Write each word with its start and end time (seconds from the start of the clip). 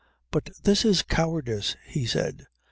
"But 0.31 0.49
this 0.63 0.83
is 0.83 1.03
cowardice," 1.03 1.75
he 1.85 2.07
said. 2.07 2.47